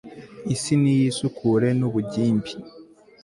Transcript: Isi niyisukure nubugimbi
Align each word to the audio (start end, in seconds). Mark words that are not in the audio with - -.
Isi 0.53 0.73
niyisukure 0.81 1.67
nubugimbi 1.79 2.51